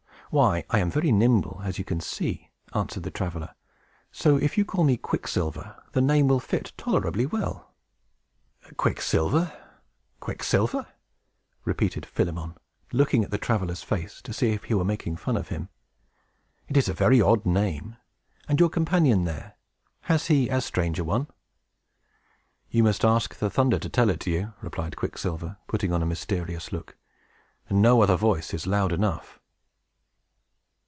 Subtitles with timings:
[0.33, 3.53] "Why, I am very nimble, as you see," answered the traveler.
[4.13, 7.73] "So, if you call me Quicksilver, the name will fit tolerably well."
[8.77, 9.51] "Quicksilver?
[10.21, 10.87] Quicksilver?"
[11.65, 12.55] repeated Philemon,
[12.93, 15.67] looking in the traveler's face, to see if he were making fun of him.
[16.69, 17.97] "It is a very odd name!
[18.47, 19.57] And your companion there?
[20.03, 21.27] Has he as strange a one?"
[22.69, 26.71] "You must ask the thunder to tell it you!" replied Quicksilver, putting on a mysterious
[26.71, 26.95] look.
[27.69, 29.37] "No other voice is loud enough."